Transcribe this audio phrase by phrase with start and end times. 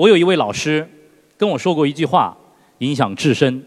[0.00, 0.88] 我有一位老师
[1.36, 2.34] 跟我说过一句话，
[2.78, 3.62] 影响至深。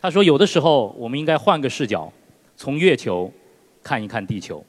[0.00, 2.12] 他说，有的时候我们应该换个视角，
[2.54, 3.28] 从月球
[3.82, 4.64] 看一看地球。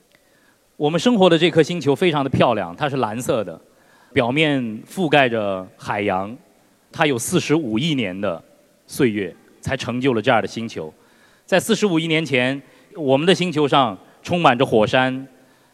[0.78, 3.62] 我们生活的这颗星球非常的漂亮，它是蓝色的，
[4.14, 6.36] 表面覆盖着海洋，
[6.92, 8.44] 它有四十五亿年的
[8.88, 9.32] 岁月
[9.62, 10.92] 才成就了这样的星球。
[11.46, 12.60] 在四十五亿年前，
[12.96, 15.28] 我们的星球上充满着火山，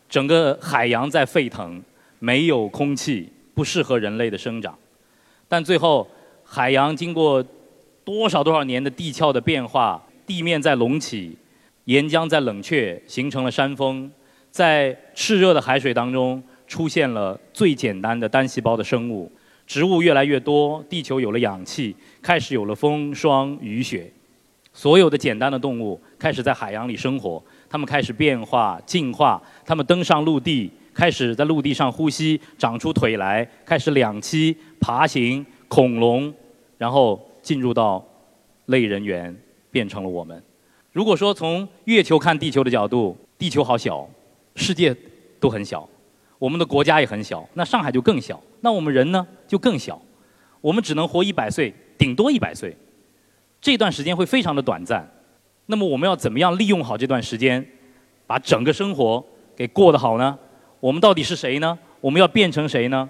[0.09, 1.81] 整个海洋在沸腾，
[2.19, 4.77] 没有空气，不适合人类的生长。
[5.47, 6.07] 但最后，
[6.43, 7.43] 海洋经过
[8.03, 11.37] 多少多少年的地壳的变化，地面在隆起，
[11.85, 14.11] 岩浆在冷却，形成了山峰。
[14.49, 19.31] 在炽热的海水当中，出现了最简单的单细胞的生物。
[19.67, 24.11] 植物越来越多，地球有了氧气，开始有了风霜雨雪。
[24.73, 30.71] 所有的简单的动物开始在海洋里生活，它们开始变化进化，它们登上陆地。
[30.93, 36.31] 开始在陆地上呼吸，长出腿来，开始两栖爬行，恐龙，
[36.77, 38.05] 然后进入到
[38.67, 39.35] 类人猿，
[39.71, 40.39] 变成了我们。
[40.91, 44.07] 如果说从月球看地球的角度，地球好小，
[44.55, 44.95] 世界
[45.39, 45.89] 都很小，
[46.37, 49.99] 我们的国家也很小，那上海就更小，那我们人呢就更小，
[50.61, 52.77] 我们只能活一百岁，顶多一百岁，
[53.59, 55.11] 这段时间会非常的短暂。
[55.65, 57.67] 那么我们要怎么样利用好这段时间，
[58.27, 60.37] 把整个生活给过得好呢？
[60.79, 61.75] 我们到底是谁呢？
[62.01, 63.09] 我们要变成谁呢？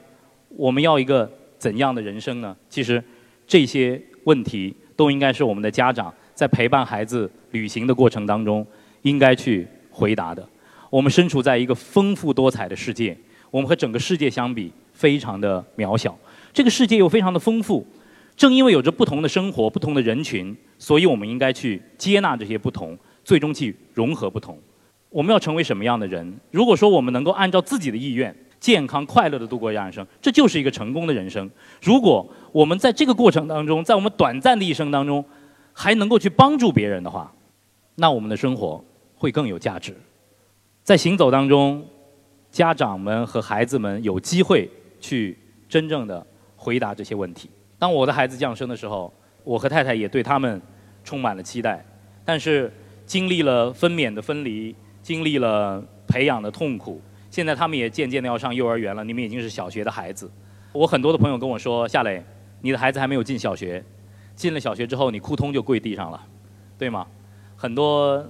[0.56, 1.30] 我们要一个
[1.66, 2.56] 怎样的人生呢？
[2.70, 3.04] 其实，
[3.48, 8.64] 这些问题都应该是我们的家长在陪伴孩子旅行的过程当中
[9.02, 10.48] 应该去回答的。
[10.92, 13.18] 我们身处在一个丰富多彩的世界，
[13.50, 16.16] 我们和整个世界相比非常的渺小。
[16.54, 17.84] 这个世界又非常的丰富，
[18.38, 24.56] 正因为有着不同的生活、不同的人群，所以我们应该去接纳这些不同，最终去融合不同。
[25.10, 26.32] 我们要成为什么样的人？
[26.52, 28.36] 如果说我们能够按照自己的意愿，
[28.66, 31.48] 健康快乐的度过人生，这就是一个成功的人生。
[31.84, 35.24] 如果我们在这个过程当中，在我们短暂的一生当中，
[35.72, 37.32] 还能够去帮助别人的话，
[37.94, 38.84] 那我们的生活
[39.16, 39.96] 会更有价值。
[40.82, 41.86] 在行走当中，
[42.50, 44.68] 家长们和孩子们有机会
[45.00, 45.38] 去
[45.70, 46.26] 真正的
[46.56, 47.48] 回答这些问题。
[47.78, 49.14] 当我的孩子降生的时候，
[49.44, 50.60] 我和太太也对他们
[51.04, 51.86] 充满了期待，
[52.26, 52.74] 但是
[53.06, 54.76] 经历了分娩的分离。
[55.04, 57.00] 经历了培养的痛苦，
[57.36, 59.04] 现在他们也渐渐的要上幼儿园了。
[59.04, 60.32] 你们已经是小学的孩子。
[60.72, 62.24] 我很多的朋友跟我说：“夏磊，
[62.62, 63.84] 你的孩子还没有进小学，
[64.38, 66.28] 进了小学之后，你扑通就跪地上了，
[66.78, 67.06] 对吗？”
[67.58, 68.26] 很多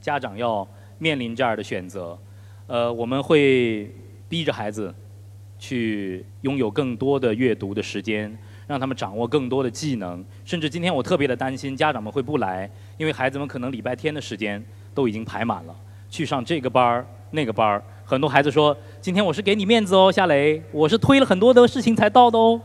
[0.00, 0.66] 家长要
[0.98, 2.18] 面临这样的选择。
[2.66, 3.88] 呃，我们会
[4.28, 4.92] 逼着孩子
[5.56, 8.36] 去拥有更多的阅读的时间，
[8.66, 10.24] 让他们掌握更多的技能。
[10.44, 12.68] 甚至今天我特别的担心，家长们会不来，
[12.98, 14.60] 因为孩子们可能礼拜天的时间
[14.92, 15.76] 都已经排满了。
[16.08, 22.60] 去上这个班儿那个班儿，很多孩子说：“今天我是给你面子哦，夏雷，我是推了很多的事情才到的哦。”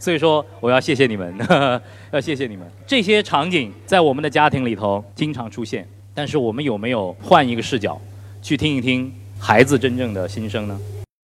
[0.00, 1.36] 所以说，我要谢谢你们，
[2.10, 2.66] 要谢谢你们。
[2.86, 8.00] 这些场景在我们的家庭里头经常出现，但是我们有没有换一个视角，
[8.40, 10.80] 去听一听孩子真正的心声呢？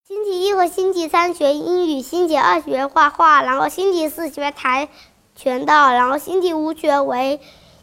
[0.06, 4.90] 星期一和星期三学英语，星期二学画画，然后星期四学跆
[5.38, 7.40] 拳道，然后星期五学围。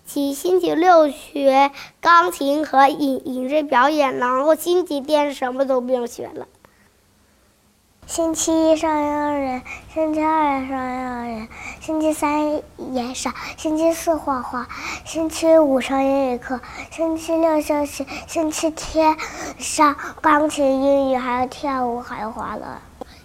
[0.07, 6.47] 其星期六学钢琴和影影视表演，然后星期天什么都不用学了。
[8.07, 9.63] 星期一上幼儿园，
[9.95, 11.49] 星期二上幼儿园，
[11.81, 14.69] 星期三也上，星期四画画，
[15.07, 16.61] 星期五上英语课，
[16.91, 19.17] 星期六休息，星期天
[19.59, 22.69] 上钢琴、英语，还有跳舞，还有滑轮。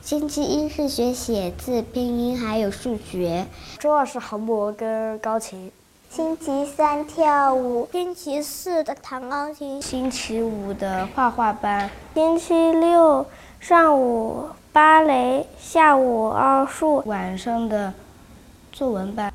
[0.01, 3.47] 星期一是学写字、拼音，还有数学。
[3.79, 5.71] 周二是航模跟钢琴。
[6.09, 13.23] 星期三跳舞，星期四的弹钢琴，星期五的画画班，星期六
[13.59, 17.93] 上午芭蕾，下午奥数，晚上的
[18.71, 19.31] 作文班。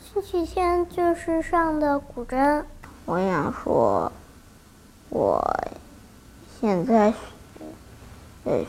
[0.00, 2.64] 星期天就是上的古筝。
[3.04, 4.10] 我想说，
[5.10, 5.44] 我
[6.58, 7.12] 现在
[8.44, 8.60] 呃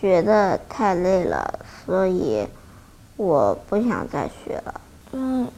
[0.00, 2.46] 学的太累了，所以
[3.16, 4.80] 我不想再学了。
[5.10, 5.48] 嗯。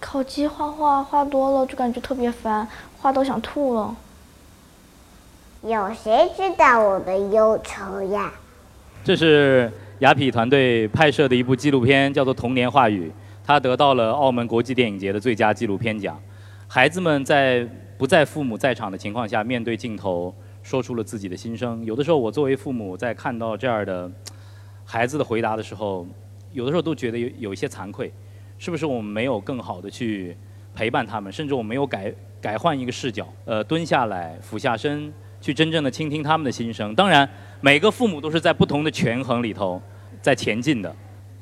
[0.00, 2.66] 考级画画画多了就感觉特别烦，
[3.00, 3.94] 画都想吐了。
[5.62, 8.32] 有谁知道我的忧愁呀？
[9.02, 13.08] 这是雅痞团队拍摄的一部纪录片，叫做《童年话语》，
[13.44, 16.16] 它得到了澳门国际电影节的最佳纪录片奖。
[16.68, 21.84] 孩子们在不在父母在场的情况下，面对镜头说出了自己的心声。
[21.84, 24.08] 有的时候，我作为父母在看到这样的
[24.84, 26.06] 孩子的回答的时候，
[26.52, 28.12] 有的时候都觉得有有一些惭愧。
[28.58, 30.36] 是不是我们没有更好的去
[30.74, 36.94] 陪伴他们，甚至我们没有改改换一个视角，呃，蹲下来，俯下身，去真正的倾听他们的心声。
[36.94, 37.28] 当然，
[37.60, 39.80] 每个父母都是在不同的权衡里头
[40.20, 40.94] 在前进的。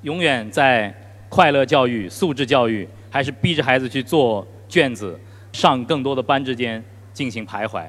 [0.02, 0.94] 永远在
[1.28, 5.18] 快乐教育、素质教育，还是逼着孩子去做卷子、
[5.52, 6.82] 上更多的班之间
[7.12, 7.86] 进行徘徊？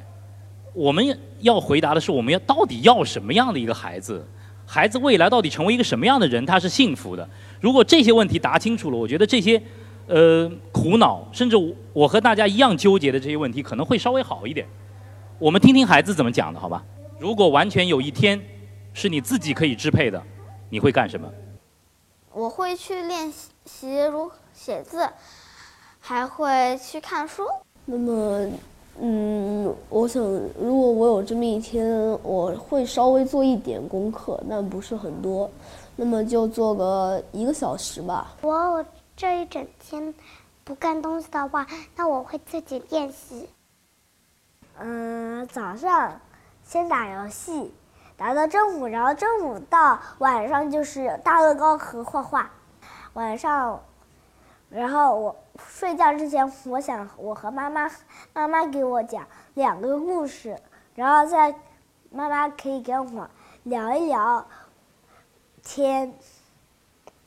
[0.74, 1.06] 我们
[1.40, 4.26] 要回答的是，我们要到底要什么样的一个孩子？
[4.69, 7.28] 孩子未来到底成为一个什么样的人，他是幸福的？
[7.62, 9.60] 如果这些问题答清楚了，我觉得这些，
[10.08, 11.56] 呃，苦恼，甚至
[11.94, 14.68] 我和大家一样纠结的这些问题，可能会稍微好一点。
[15.40, 16.84] 我们听听孩子怎么讲的，好吧？
[17.18, 18.40] 如果完全有一天
[18.94, 20.22] 是你自己可以支配的，
[20.69, 21.31] 你会干什么？
[22.34, 23.34] 我会去练
[23.66, 25.10] 习如写字，
[26.00, 27.44] 还会去看书。
[27.86, 28.48] 那么，
[29.00, 30.24] 嗯，我想，
[30.60, 31.88] 如果我有这么一天，
[32.24, 35.50] 我会稍微做一点功课，但不是很多，
[35.96, 38.36] 那么就做个一个小时吧。
[38.42, 38.84] 我
[39.16, 40.14] 这一整天
[40.64, 43.48] 不干东西的话，那我会自己练习。
[44.80, 46.20] 嗯，早上
[46.64, 47.72] 先打游戏，
[48.16, 52.50] 打到中午，然后中午到晚上就是大乐高和画画。
[53.14, 53.80] 晚上，
[54.70, 57.89] 然后我睡觉之前，我想我和妈妈，
[58.33, 60.57] 妈妈给我讲两个故事，
[60.95, 61.56] 然后再
[62.09, 63.30] 妈妈可以跟我
[63.63, 64.45] 聊一聊
[65.63, 66.13] 天。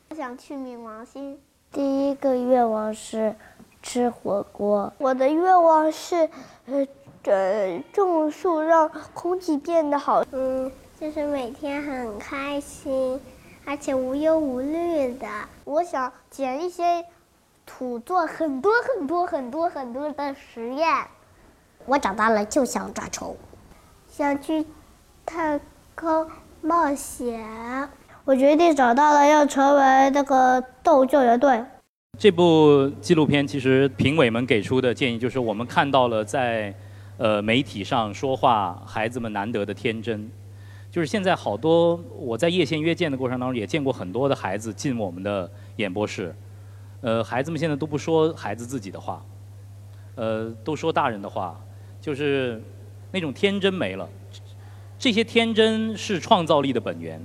[0.09, 1.41] 我想去冥王星。
[1.73, 3.35] 第一个愿望是
[3.83, 4.93] 吃火锅。
[4.99, 6.29] 我的愿望是，
[6.67, 6.87] 呃。
[7.23, 13.21] 这种树让空气变得好，嗯，就是每天很开心，
[13.67, 15.29] 而且无忧无虑的。
[15.65, 17.05] 我想捡一些
[17.79, 20.89] 土，做很多很多很多很多的实验。
[21.87, 23.37] 我长大了就想抓虫，
[24.09, 24.67] 想去
[25.25, 25.61] 太
[25.95, 26.27] 空
[26.61, 27.41] 冒险。
[28.25, 31.63] 我决定长大了要成为那个动物救援队。
[32.19, 36.75] 这部纪录片其实评委们给出的建议就是，我们看到了在。
[37.23, 40.31] 呃，媒体上说话，孩子们难得的天真，
[40.91, 46.35] 就是现在好多我在夜线约见的过程当中，也见过很多的孩子进我们的演播室。
[47.01, 49.25] 呃，孩子们现在都不说孩子自己的话，
[50.17, 51.59] 呃，都说大人的话，
[52.01, 52.63] 就是
[53.11, 54.09] 那种天真没了。
[54.99, 57.25] 这些天真是创造力的本源。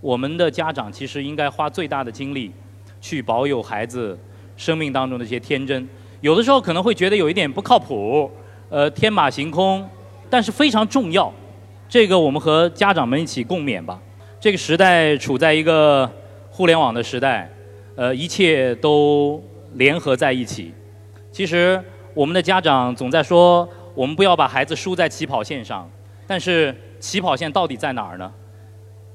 [0.00, 2.52] 我们的家长其实应该花最大的精力
[3.00, 4.16] 去保有孩子
[4.56, 5.88] 生命当中的一些天真。
[6.20, 8.30] 有的时候可能会觉得有一点不靠谱。
[8.70, 9.88] 呃，天马行空，
[10.28, 11.32] 但是非常重要。
[11.88, 14.00] 这个我们和家长们一起共勉吧。
[14.40, 16.10] 这个时代处在一个
[16.50, 17.50] 互联网的时代，
[17.96, 19.42] 呃，一切都
[19.74, 20.72] 联合在一起。
[21.30, 21.82] 其实
[22.12, 25.90] 我们的家长总在说，我们不要把孩子输在起跑线上。
[26.26, 28.32] 但是起跑线到底在哪儿呢？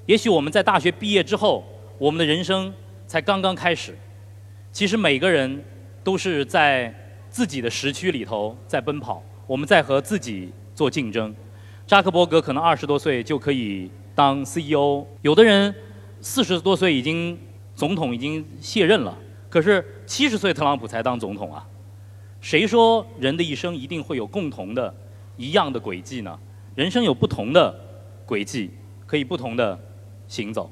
[0.06, 1.64] 也许我们在大学毕业之后，
[1.98, 2.72] 我们的人生
[3.08, 3.98] 才刚刚开始。
[4.72, 5.64] 其实每个人
[6.04, 6.94] 都是在
[7.30, 9.24] 自己的时区里头在奔跑。
[9.48, 11.36] 我们在和自己做竞争。
[11.88, 15.74] 扎克伯格可能二十多岁就可以当 CEO，有的人
[16.22, 17.36] 四十多岁已经
[17.80, 19.18] 总统已经卸任了，
[19.50, 21.66] 可是七十岁特朗普才当总统啊。
[22.42, 24.94] 谁说人的一生一定会有共同的、
[25.38, 26.38] 一样的轨迹呢？
[26.76, 27.74] 人生有不同的
[28.26, 28.70] 轨迹，
[29.06, 29.80] 可以不同的
[30.28, 30.70] 行走。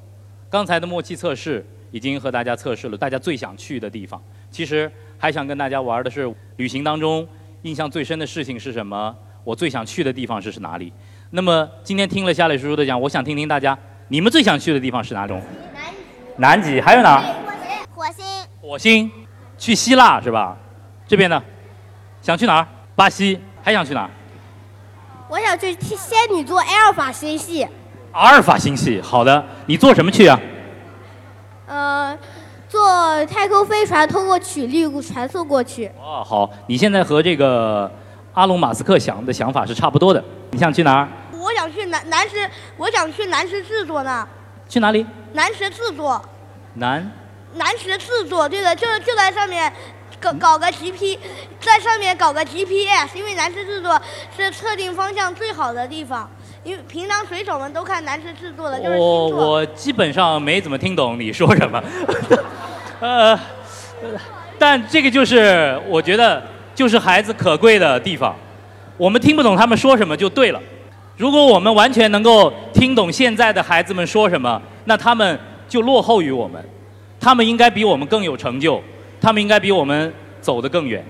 [0.49, 4.21] 刚才的默契测试已经和大家测试了大家最想去的地方。
[4.51, 7.25] 其实还想跟大家玩的是旅行当中。
[7.61, 9.15] 印象最深的事情是什么？
[9.45, 10.91] 我最想去的地方是是哪里？
[11.29, 15.41] 那么今天听了夏磊叔叔的讲，我想听听大家，你们最想去的地方是哪种？
[16.37, 16.79] 南极。
[16.79, 17.21] 还有哪？
[17.93, 18.25] 火星。
[18.61, 19.11] 火星，
[19.57, 20.55] 去希腊是吧？
[21.07, 21.41] 这边呢？
[22.21, 22.67] 想去哪儿？
[22.95, 23.39] 巴西。
[23.63, 24.09] 还想去哪儿？
[25.29, 27.67] 我想去仙女座阿尔法星系。
[28.11, 29.43] 阿尔法星系，好的。
[29.65, 30.39] 你坐什么去啊？
[31.67, 32.17] 呃。
[32.69, 35.89] 坐太空飞船通过曲率传送过去。
[35.97, 37.89] 哦，好，你现在和这个
[38.33, 40.21] 阿隆马斯克想的想法是差不多的。
[40.51, 41.07] 你想去哪儿？
[41.31, 42.35] 我想去南南师，
[42.75, 44.27] 我想去南师制作呢。
[44.67, 45.05] 去哪里？
[45.37, 46.19] 南石制作。
[46.73, 47.11] 南。
[47.53, 49.71] 南石制作，对的，就是就在上面
[50.19, 51.17] 搞搞个 G P，
[51.61, 54.01] 在上面搞个 G P S，因为南石制作
[54.35, 56.27] 是测定方向最好的地方。
[56.63, 61.81] 因为平常水手们都看南石制作的，就是我我基本上没怎么听懂你说什么，
[62.99, 63.39] 呃，
[64.57, 66.43] 但这个就是我觉得
[66.75, 68.35] 就是孩子可贵的地方，
[68.97, 70.59] 我们听不懂他们说什么就对了。
[71.15, 76.63] 如果我们完全能够听懂现在的孩子们说什么，那他们就落后于我们，
[77.19, 78.81] 他们应该比我们更有成就，
[79.19, 81.05] 他们应该比我们走得更远。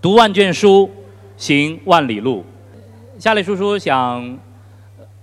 [0.00, 0.90] 读万卷书，
[1.36, 2.42] 行万里路。
[3.18, 4.38] 夏磊叔叔想，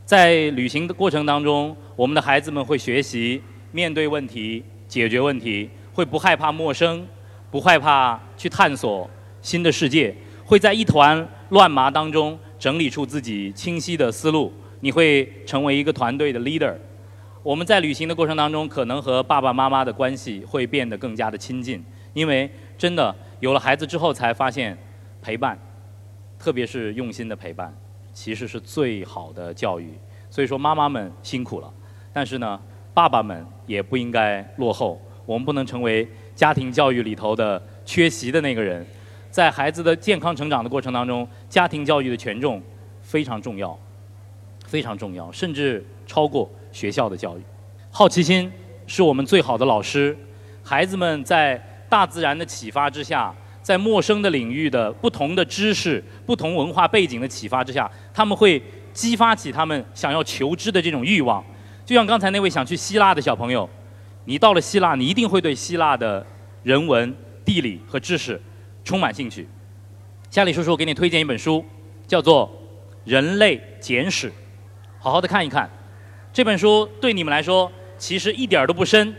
[0.06, 7.06] 在旅行的过程当中，我们的孩子们会学习面对问题、解决问题，会不害怕陌生，
[7.50, 9.10] 不害怕去探索
[9.42, 14.54] 新的世界，会在一团乱麻当中整理出自己清晰的思路。
[14.82, 16.74] 你会成为一个团队的 leader，
[17.42, 24.78] 我们在旅行的过程当中，可能和爸爸妈妈的关系会变得更加的亲近，因为真的有了孩子之后，才发现
[25.22, 25.58] 陪伴，
[26.38, 27.74] 特别是用心的陪伴，
[28.14, 29.94] 其实是最好的教育。
[30.30, 31.74] 所以说，妈妈们辛苦了，
[32.12, 32.60] 但是呢，
[32.94, 35.00] 爸爸们也不应该落后。
[35.26, 38.86] 我们不能成为家庭教育里头的缺席的那个人。
[39.32, 42.62] 在孩子的健康成长的过程当中，家庭教育的权重
[43.02, 43.78] 非常重要，
[44.66, 47.42] 非常重要，甚至超过学校的教育。
[47.92, 48.52] 好奇心
[48.88, 50.18] 是我们最好的老师。
[50.64, 51.58] 孩子们在
[51.90, 58.62] 大自然的启发之下，在陌生的领域的不同的知识、不同文化背景的启发之下，他们会
[58.94, 61.44] 激发起他们想要求知的这种欲望。
[61.86, 63.68] 就像刚才那位想去希腊的小朋友，
[64.26, 66.26] 你到了希腊，你一定会对希腊的
[66.62, 68.40] 人文、地理和知识。
[68.84, 69.48] 充满兴趣，
[70.32, 71.64] 夏里叔叔给你推荐一本书，
[72.08, 72.50] 叫做
[73.04, 74.30] 《人类简史》，
[74.98, 75.70] 好好的看一看。
[76.32, 79.14] 这本书对你们来说其实一点都不深，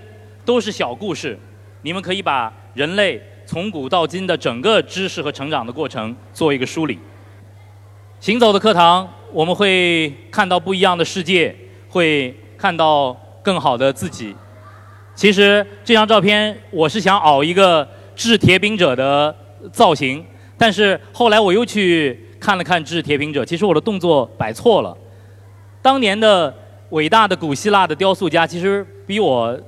[0.44, 1.38] 都是小故事。
[1.82, 6.98] 你们可以把人类从古到今的整个知识和成长的过程做一个梳理。
[8.20, 11.54] 行走的课堂，我们会看到不一样的世界，
[11.88, 14.34] 会看到更好的自己。
[15.14, 19.34] 其实这张照片，我是想熬一个制铁饼者的。
[19.70, 20.24] 造型，
[20.56, 24.96] 但是后来我又去看了看制铁饼者，其实我的动作摆错了。
[25.82, 26.50] 当年的
[26.90, 29.58] 伟大的古希腊的雕塑家，其实比我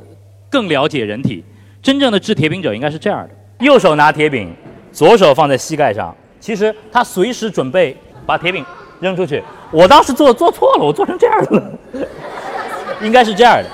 [0.51, 1.43] 更了解人体。
[1.83, 3.31] 真正的掷铁饼者应该是这样的：
[3.65, 4.55] 右手拿铁饼，
[4.93, 8.65] 左手放在膝盖上，其实他随时准备把铁饼
[9.01, 9.43] 扔出去。
[9.71, 11.79] 我当时做做错了，我做成这样的了，
[13.03, 13.69] 应该是这样的。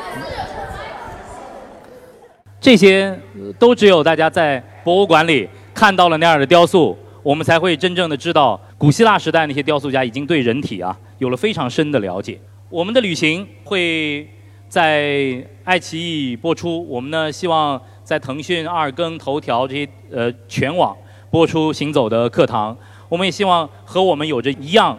[2.61, 3.19] 这些
[3.59, 5.49] 都只有大家在博物馆里。
[5.75, 12.37] 看到了那样的雕塑，我们才会真正的知道古希腊时代那些雕塑家已经对人体啊有了非常深的了解。
[12.71, 14.29] 我们的旅行会
[14.69, 20.95] 在爱奇艺播出，我们呢希望在腾讯、二更、头条这些呃全网
[21.31, 22.77] 播出行走的课堂。
[23.09, 24.99] 我们也希望和我们有着一样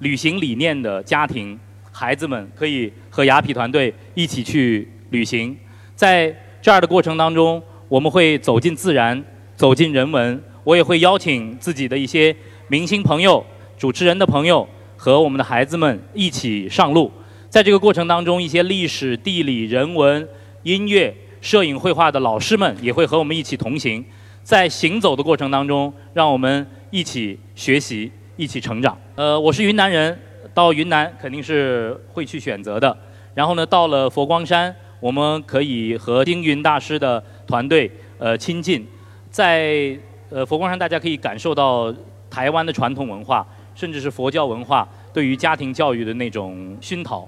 [0.00, 1.58] 旅行理念的家庭
[1.90, 5.56] 孩子们可以和雅痞团队一起去旅行。
[5.94, 9.24] 在这儿的过程当中，我们会走进自然。
[9.56, 12.36] 走进人文，我也会邀请自己的一些
[12.68, 13.42] 明星朋友、
[13.78, 14.68] 主持人的朋友
[15.06, 17.08] 和我们的孩子们一起上路。
[17.48, 20.28] 在这个过程当中，一些历史、地理、人文、
[20.64, 24.04] 音乐、摄影、绘画的老师们也会和我们一起同行。
[24.42, 28.98] 在行走的过程当中，让我们一起学习、一起成长。
[29.14, 30.18] 呃，我是云南人，
[30.52, 32.98] 到云南肯定是会去选择的。
[33.32, 38.84] 然后呢，到了佛光山，我们可以和星云大师的团队呃亲近。
[39.30, 39.96] 在
[40.30, 41.94] 呃佛光山，大家可以感受到
[42.28, 43.46] 台湾的传统文化，
[43.76, 47.26] 甚至是佛教文化对于家庭教育的那种熏陶。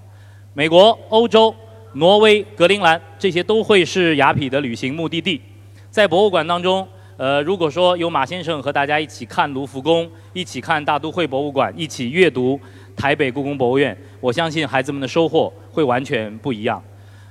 [0.52, 1.54] 美国、欧洲、
[1.95, 5.40] 挪威、格陵兰这些都会是雅痞的旅行目的地。
[5.88, 12.61] 在博物馆当中，呃，如果说有马先生和大家一起看卢浮宫，一起看大都会博物馆，一起阅读
[12.95, 16.85] 台北故宫博物院，我相信孩子们的收获会完全不一样。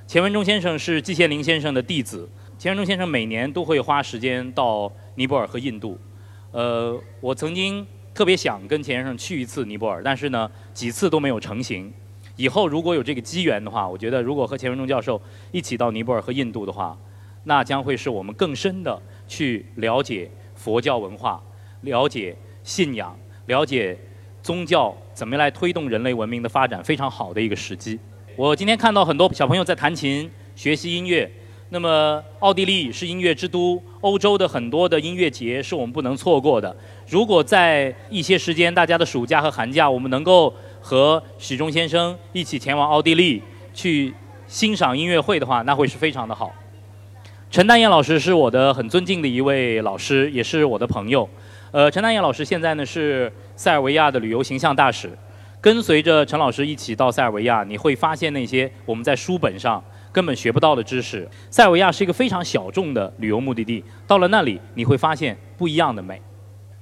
[0.08, 2.28] 钱文忠先生是季羡林先生的弟子。
[2.58, 5.96] 钱文忠先生每年都会花时间到尼泊尔和印度，
[6.50, 7.86] 呃，我曾经
[8.18, 11.92] 特别想跟钱先生去一次尼泊尔，但是呢，几次都没有成行。
[12.34, 15.22] 以后如果有这个机缘的话，我觉得如果和钱文忠教授
[15.52, 16.98] 一起到尼泊尔和印度的话，
[17.44, 21.40] 那将会是我们更深的去了解佛教文化、
[21.82, 23.96] 了解信仰、了解
[24.42, 27.96] 宗教怎么来推动人类文明的发展非常好的一个时机。
[28.34, 31.30] 我今天看到很多小朋友在弹琴、学习音乐。
[31.70, 36.74] 那么，奥地利是音乐之都，欧洲的很多的音乐节是我们不能错过的。
[37.08, 43.42] 如果在一些时间，大家的暑假和寒假，我们能够和许忠先生一起前往奥地利
[43.74, 44.14] 去
[44.46, 46.52] 欣赏音乐会的话，那会是非常的好。
[47.50, 51.28] 陈丹燕老师是我的很尊敬的一位老师，也是我的朋友。
[51.72, 55.10] 呃，陈丹燕老师现在呢是塞尔维亚的旅游形象大使，
[55.60, 59.82] 跟随着陈老师一起到塞尔维亚，你会发现那些我们在书本上。
[60.18, 61.28] 根本学不到的知识。
[61.48, 66.20] 塞尔维亚是一个非常小众的旅游目的地，到了那里你会发现不一样的美。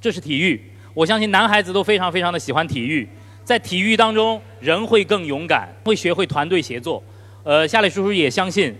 [0.00, 0.58] 这是体育，
[0.94, 3.06] 我相信男孩子都非常非常的喜欢体育。
[3.44, 7.02] 在体育当中，人会更勇敢，会学会团队协作。
[7.42, 8.74] 呃，夏磊叔叔也相信，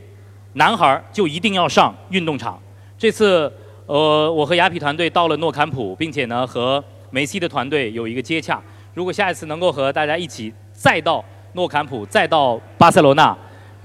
[0.55, 2.59] 男孩就一定要上运动场。
[2.97, 3.53] 这次，
[3.85, 8.63] 呃，我和雅痞团队到了诺坎普，并且呢和梅西的团队有一个接洽。
[8.95, 11.23] 如果下一次能够和大家一起再到
[11.53, 13.37] 诺坎普，再到巴塞罗那。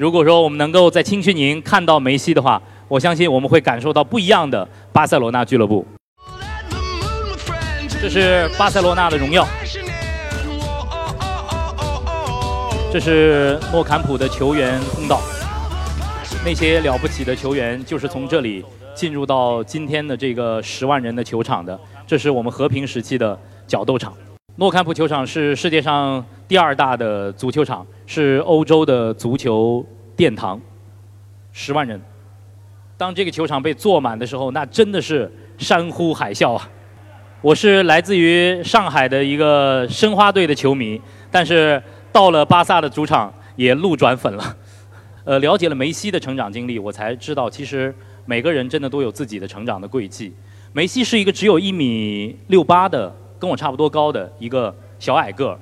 [0.01, 5.85] 如果说我们能够在青训营看到梅西的话，我相信我们会感受到不一样的巴塞罗那俱乐部。
[8.01, 9.47] 这是巴塞罗那的荣耀。
[12.91, 15.21] 这是诺坎普的球员通道。
[16.43, 18.65] 那些了不起的球员就是从这里
[18.95, 21.79] 进入到今天的这个十万人的球场的。
[22.07, 24.11] 这是我们和平时期的角斗场。
[24.57, 30.59] 诺坎普球场是世界上第二大的足球场，是欧洲的足球殿堂，
[31.53, 31.99] 十万人。
[32.97, 36.69] 当这个球场被坐满的时候，那真的是山呼海啸啊！
[37.41, 41.81] 我是来自于上海的一个申花队的球迷，但是
[42.11, 44.57] 到了巴萨的主场也路转粉了。
[45.23, 50.33] 呃，了解了梅西的成长经历，我才知道其实每个人真的都有自己的成长的轨迹。
[50.73, 53.15] 梅西是一个只有一米六八的。
[53.41, 55.57] 跟我差不多高的一个小矮个儿，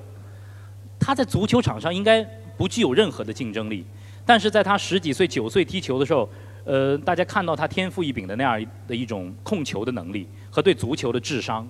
[1.00, 2.22] 他在足球场上应该
[2.58, 3.86] 不具有任何的竞争力，
[4.26, 6.28] 但是在他十几岁、九岁踢球的时候，
[6.66, 11.66] 呃，大家看到他天赋异禀的那样的一种控球的能力和对足球的智商，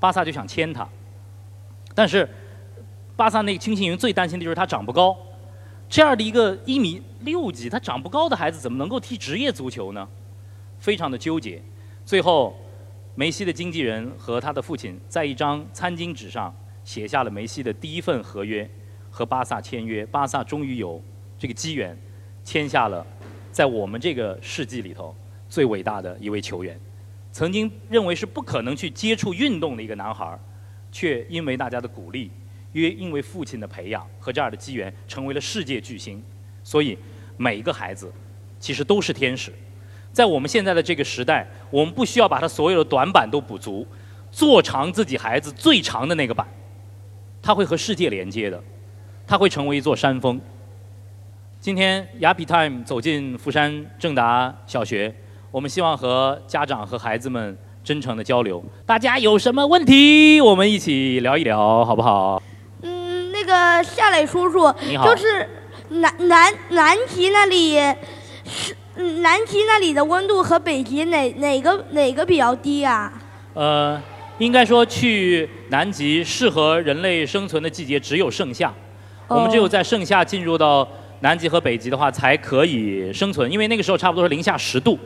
[0.00, 0.88] 巴萨就想签他，
[1.94, 2.28] 但是
[3.14, 5.16] 巴萨那个青训营最担心的就是他长不高，
[5.88, 10.08] 这样的一个一米六几他长不高的孩子怎么能够踢职业足球呢？
[10.80, 11.62] 非常的纠结，
[12.04, 12.56] 最后。
[13.16, 16.52] 梅西的经纪人和他的父亲在一张餐巾纸上
[16.82, 18.68] 写下了梅西的第一份合约，
[19.08, 20.04] 和巴萨签约。
[20.06, 21.00] 巴萨终于有
[21.38, 21.96] 这个机缘，
[22.42, 23.06] 签下了
[23.52, 25.14] 在我们这个世纪里头
[25.48, 26.78] 最伟大的一位球员。
[27.30, 30.36] 曾经认为是不可能去接触运动的一个男孩，
[30.90, 32.32] 却因为大家的鼓励，
[32.72, 36.20] 约因为父亲的培养和这样的机缘，成为了世界巨星。
[36.64, 36.98] 所以
[37.36, 38.12] 每一个孩子
[38.58, 39.52] 其实都是天使。
[40.14, 43.84] 在我们现在的这个时代，我们不需要把他所有的短板都补足，
[44.30, 46.46] 做长自己孩子最长的那个板，
[47.42, 48.62] 他会和世界连接的，
[49.26, 50.40] 他会成为一座山峰。
[51.60, 55.12] 今天雅比 time 走进福山正达小学，
[55.50, 58.64] 我们希望和家长和孩子们真诚的交流。
[58.86, 62.40] 大家有什么问题，我们一起聊一聊，好不好？
[62.82, 65.48] 嗯，那个夏磊叔叔，你好，就是
[65.88, 67.74] 南南南极那里
[68.44, 68.76] 是。
[68.96, 73.12] 嗯，南极那里的温度和北极哪哪个哪个比较低啊？
[73.54, 74.00] 呃，
[74.38, 78.72] 应该说去南极适合人类生存的季节只有盛夏，
[79.26, 80.86] 我们只有在盛夏进入到
[81.20, 84.96] 南极和北极的话才可以生存，因为那个时候差不多是零下十度，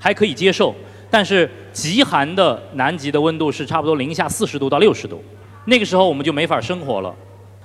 [0.00, 0.74] 还可以接受。
[1.08, 5.22] 但是极寒的南极的温度是差不多零下四十度到六十度，
[5.66, 7.14] 那个时候我们就没法生活了。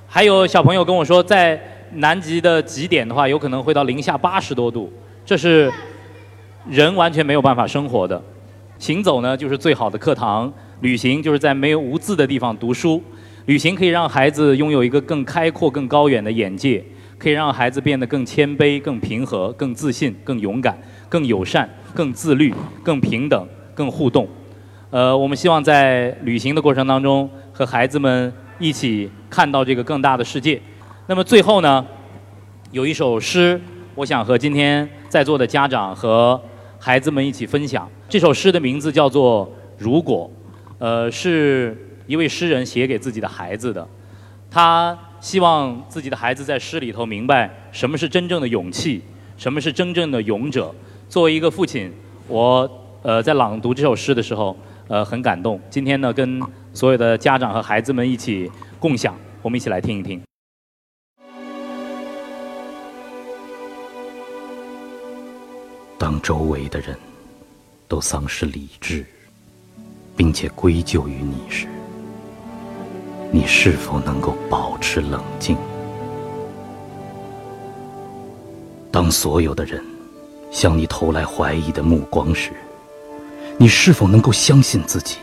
[0.07, 1.59] 还有小朋友跟我说，在
[1.93, 4.93] 南极的极点的话，有可能会到零下八十多度。
[5.25, 5.71] 这是
[6.69, 8.21] 人完全没有办法生活的。
[8.77, 13.01] 行走呢，就是最好的课堂；旅行就是在没有无字的地方读书。
[13.45, 16.83] 旅行可以让孩子拥有一个更开阔、更高远的眼界，
[17.17, 24.27] 可以让孩子变得更谦卑、更平和、更自信、更勇敢、更友善、更自律、更平等、更互动。
[24.89, 30.62] 呃，我们希望在旅行的过程当中，和孩子们一起看到这个更大的世界。
[31.07, 31.86] 那么最后呢，
[32.71, 33.62] 有一首诗。
[33.95, 36.39] 我想和今天在座的家长和
[36.79, 39.45] 孩子们一起分享这首诗的名字叫做
[39.77, 40.29] 《如果》，
[40.79, 41.77] 呃，是
[42.08, 43.88] 一位诗人写给自己的孩子的。
[44.49, 48.99] 他希望自己的孩子在诗里头明白什么是真正的勇气，
[49.38, 50.73] 什么是真正的勇者。
[51.08, 51.91] 作为一个父亲，
[52.27, 52.69] 我
[53.03, 55.60] 呃在朗读这首诗的时候，呃很感动。
[55.69, 56.41] 今天呢，跟
[56.73, 60.19] 所有的家长和孩子们一起共享，我们一起来听一听。
[66.23, 66.97] 周围的人
[67.89, 69.05] 都丧失理智，
[70.15, 71.67] 并且归咎于你时，
[73.29, 75.57] 你是否能够保持冷静？
[78.89, 79.83] 当所有的人
[80.49, 82.53] 向你投来怀疑的目光时，
[83.57, 85.17] 你是否能够相信自己，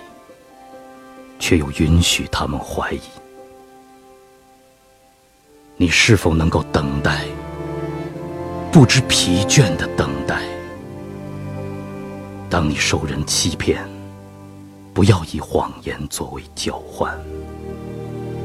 [1.38, 3.00] 却又允许他们怀疑？
[5.78, 7.24] 你是否能够等待，
[8.70, 10.42] 不知疲倦的等待？
[12.50, 13.88] 当你受人欺骗，
[14.92, 17.12] 不要以谎言作为交换；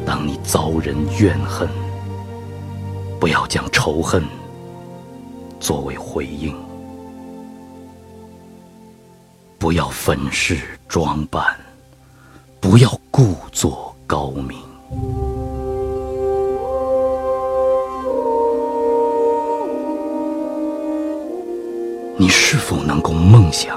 [0.05, 1.67] 当你遭人怨恨，
[3.19, 4.23] 不要将仇恨
[5.59, 6.53] 作为回应；
[9.57, 11.43] 不要粉饰装扮，
[12.61, 14.55] 不要故作高明。
[22.17, 23.75] 你是否能够梦想？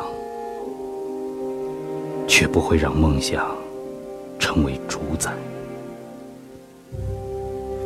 [2.29, 3.45] 却不会让梦想
[4.39, 5.33] 成为主宰。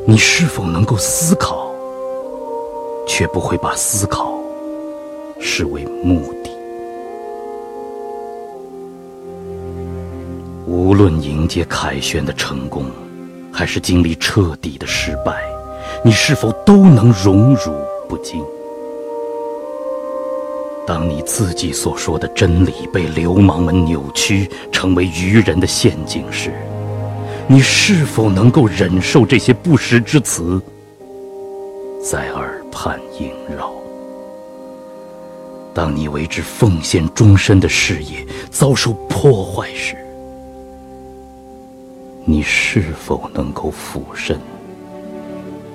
[0.05, 1.73] 你是否能够思考，
[3.07, 4.35] 却不会把思考
[5.39, 6.51] 视为目的？
[10.67, 12.87] 无论迎接凯旋的成功，
[13.53, 15.45] 还是经历彻底的失败，
[16.05, 17.73] 你是否都能荣辱
[18.09, 18.45] 不惊？
[20.85, 26.53] 当你自己所说的真理被流氓们扭曲，成为愚人的陷阱时，
[27.47, 30.61] 你是否能够忍受这些不实之词
[32.03, 33.73] 在耳畔萦绕？
[35.73, 39.97] 当你为之奉献终身的事业遭受破坏时，
[42.25, 44.37] 你是否能够俯身，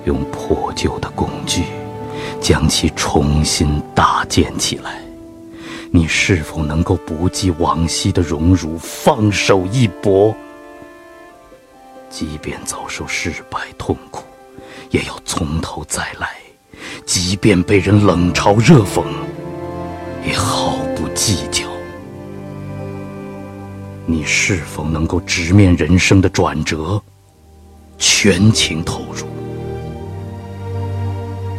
[0.04, 1.64] 用破旧的工具？
[2.40, 5.00] 将其重新搭建起来，
[5.90, 10.34] 你是否能够不计往昔的荣辱，放手一搏？
[12.10, 14.24] 即便遭受失败痛苦，
[14.90, 16.26] 也要从头再来；
[17.04, 19.04] 即便被人冷嘲热讽，
[20.26, 21.64] 也毫不计较。
[24.06, 27.00] 你是否能够直面人生的转折，
[27.98, 29.26] 全情投入？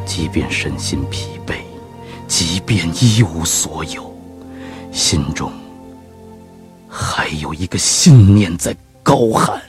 [0.10, 1.60] 即便身心疲惫，
[2.28, 4.12] 即便一无所有，
[4.91, 5.52] 心中
[6.89, 9.62] 还有一个信念在高喊：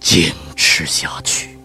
[0.00, 1.56] 坚持下去。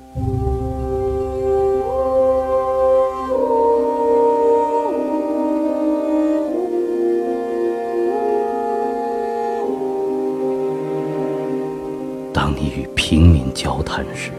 [12.31, 14.31] 当你与平民交谈时，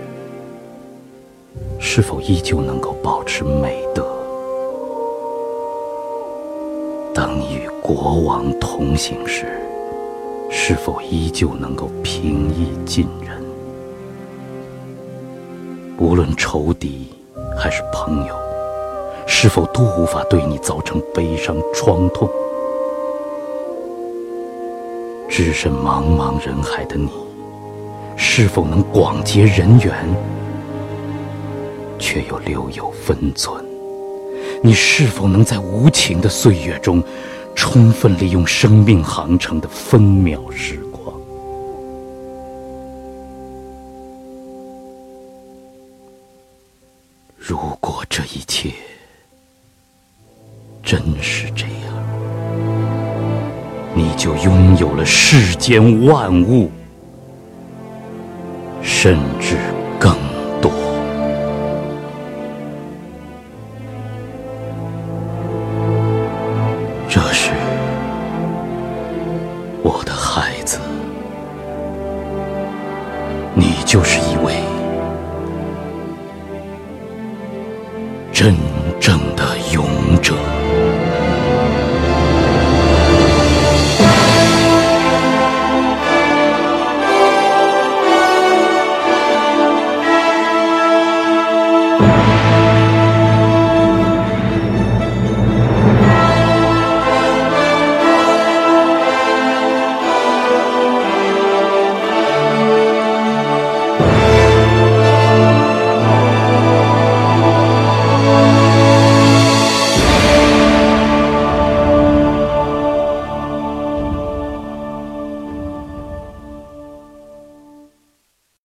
[1.96, 4.06] 是否依旧能够保持美德？
[7.14, 9.46] 当你与国王同行时，
[10.50, 13.42] 是否依旧能够平易近人？
[15.96, 17.08] 无论仇敌
[17.56, 18.34] 还是朋友，
[19.26, 22.28] 是否都无法对你造成悲伤创痛？
[25.30, 27.08] 置身茫茫人海的你，
[28.18, 29.94] 是否能广结人缘？
[31.98, 33.64] 却又留有分寸，
[34.62, 37.02] 你是否能在无情的岁月中，
[37.54, 41.14] 充分利用生命航程的分秒时光？
[47.36, 48.70] 如果这一切
[50.82, 51.72] 真是这样，
[53.94, 56.70] 你就拥有了世间万物，
[58.82, 59.18] 甚
[78.38, 78.54] 真
[79.00, 79.88] 正的勇